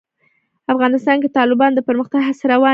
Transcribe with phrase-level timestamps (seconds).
[0.73, 2.69] افغانستان کې د تالابونه د پرمختګ هڅې روانې دي.